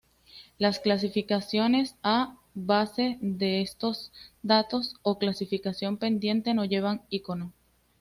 [0.57, 3.63] Las clasificaciones A, base de
[4.41, 7.53] datos o clasificación pendiente no llevan icono.